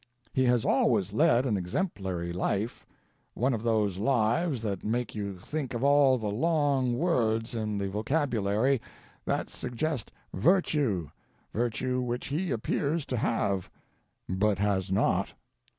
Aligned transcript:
He 0.33 0.45
has 0.45 0.65
always 0.65 1.13
led 1.13 1.45
an 1.45 1.57
exemplary 1.57 2.33
life 2.33 2.87
one 3.35 3.53
of 3.53 3.61
those 3.61 3.99
lives 3.99 4.63
that 4.63 4.83
make 4.83 5.13
you 5.13 5.37
think 5.37 5.75
of 5.75 5.83
all 5.83 6.17
the 6.17 6.31
long 6.31 6.97
words 6.97 7.53
in 7.53 7.77
the 7.77 7.87
vocabulary 7.87 8.81
that 9.25 9.51
suggest 9.51 10.11
virtue, 10.33 11.09
virtue 11.53 12.01
which 12.01 12.29
he 12.29 12.49
appears 12.49 13.05
to 13.05 13.17
have, 13.17 13.69
but 14.27 14.57
has 14.57 14.91
not. 14.91 15.33